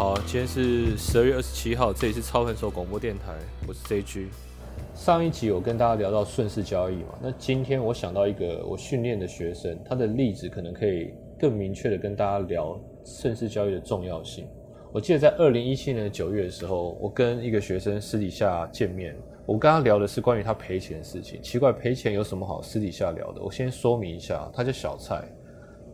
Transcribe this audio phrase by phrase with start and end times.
[0.00, 3.34] 好，今天是十二月二十七号，这里是超分手广播电台，
[3.68, 4.28] 我是 JG。
[4.94, 14.48] 上一集我跟大家聊到顺势交易嘛，那今天我想到一个我训练的学生，他的例子可能可以更明确的跟大家聊顺势交易的重要性。
[14.90, 21.42] 我记得在二零一七年的九月的时候，我跟一个学生私底下见面，我跟他聊的是关于他赔钱的事情。
[21.42, 23.42] 奇怪，赔钱有什么好私底下聊的？
[23.42, 25.22] 我先说明一下，他叫小蔡。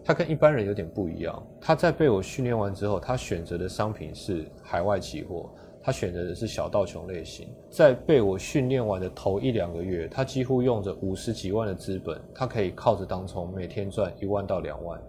[0.06, 1.46] 他跟一般人有点不一样。
[1.60, 5.51] 他在被我训练完之后，他选择的商品是海外期货，
[5.82, 7.48] 他选择的是小道琼类型。
[7.69, 15.02] 在被我训练完的头一两个月，他几乎用着五十几万的资本，他可以靠着当冲每天赚一万到两万，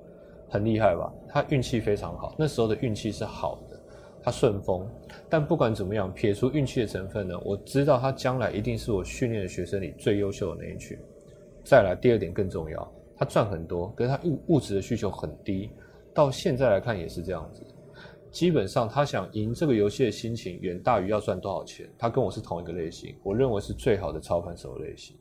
[0.49, 1.13] 很厉害吧？
[1.29, 3.79] 他运气非常好，那时候的运气是好的，
[4.23, 4.83] 他顺风。
[5.29, 10.97] 但不管怎么样，撇除运气的成分呢，我知道他将来一定是我训练的学生里最优秀的那一群。
[11.63, 12.91] 再来，第二点更重要。
[13.17, 15.71] 他赚很多，可是他物物质的需求很低，
[16.13, 17.65] 到现在来看也是这样子。
[18.29, 21.89] 基本上他想赢这个游戏的心情远大于要赚多少钱。
[21.97, 25.15] 他跟我是同一个类型，我认为是最好的操盘手类型。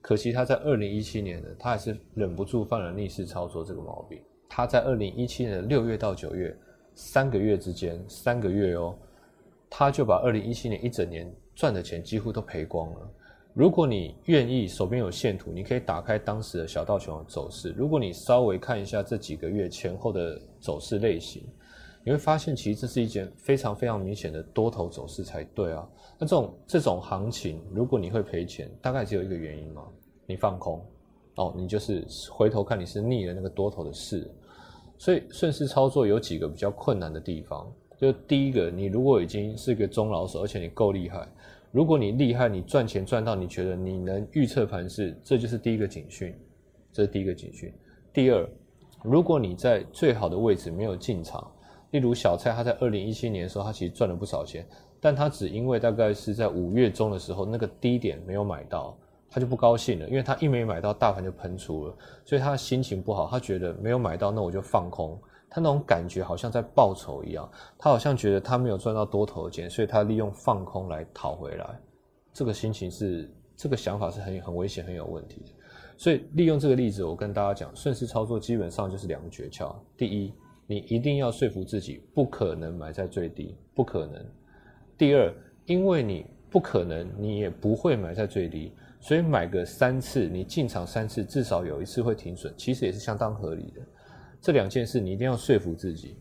[0.00, 4.18] 可惜他在二零一七年呢，他还是忍不住犯了逆势操作这个毛病。
[4.48, 6.56] 他在二零一七年的六月到九月
[6.94, 8.96] 三个月之间，三个月哦，
[9.68, 13.10] 他就把二零一七年一整年赚的钱几乎都赔光了。
[13.54, 17.72] 如果你愿意，手边有线图，你可以打开当时的小道琼的走势。
[17.76, 21.40] 如果你稍微看一下这几个月前后的走势类型，
[22.02, 25.88] 你会发现，其实这是一件非常非常明显的多头走势才对啊。
[26.18, 29.86] 那这种这种行情，如果你会赔钱，大概只有一个原因嘛，
[30.26, 30.84] 你放空
[31.36, 34.28] 哦，你就是回头看你是逆了那个多头的势。
[34.98, 41.28] 所以顺势操作有几个比较困难的地方，就第一个，你如果已经是个中老手，而且你够厉害。
[41.74, 46.32] 如果你厉害，你赚钱赚到你觉得你能预测盘势，这就是第一个警讯，
[46.92, 47.74] 这是第一个警讯。
[48.12, 48.48] 第二，
[49.02, 51.44] 如果你在最好的位置没有进场，
[51.90, 54.64] 例如小蔡他在二零一七年的时候，他其实赚了不少钱，
[55.00, 58.96] 但他只因为大概是在五月中的时候那个低点没有买到，
[59.28, 65.20] 他就不高兴了，因为他一没买到，大盘就喷出了，所以他心情不好，他觉得没有买到，那我就放空。
[65.54, 67.48] 他那种感觉好像在报仇一样，
[67.78, 71.78] 他好像觉得他没有赚到多头的钱，所以他利用放空来讨回来。
[72.32, 75.52] 这个心情是，这个想法是很很危险、很有问题的。
[75.96, 80.34] 所以利用这个例子，我跟大家讲，顺势操作基本上就是两个诀窍：第一，
[80.66, 84.20] 你一定要说服自己不可能买在最低，不可能；
[84.98, 85.32] 第二，
[85.66, 93.80] 因为你不可能，你也不会买在最低，所以买个三次，你进场三次，至少有一次会停损，其实也是相当合理的。
[94.44, 96.18] 这两件事你一定要说服自己，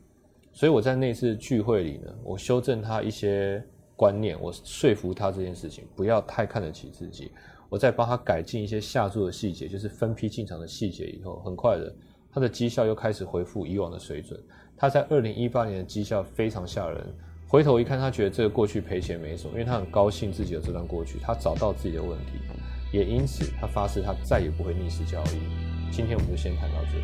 [0.54, 3.62] 所以我在那次聚会里呢，我修正他一些
[3.98, 7.34] 观念，我说服他这件事情不要太看得起自己，
[7.68, 11.08] 我再帮他改进一些下注的细节，就是分批进场的细节。
[11.08, 11.94] 以后很快的，
[12.32, 14.42] 他的绩效又开始回复以往的水准。
[14.78, 17.06] 他在二零一八年的绩效非常吓人，
[17.46, 22.40] 回头一看，他觉得这个过去赔钱没什么，因为他很高兴自己有这段过去，他找到自己的问题，
[22.94, 25.92] 也因此他发誓他再也不会逆势交易。
[25.92, 27.04] 今天我们就先谈到这里。